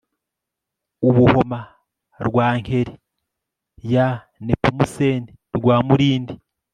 UbuhomaRwankeri 1.07 2.93
Y 3.93 3.95
Nepomuseni 4.45 5.31
Rwamurindi 5.57 6.33